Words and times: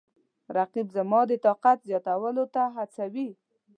رقیب 0.55 0.87
زما 0.97 1.21
د 1.27 1.31
طاقت 1.45 1.77
زیاتولو 1.87 2.43
ته 2.53 2.63
هڅوي 2.77 3.29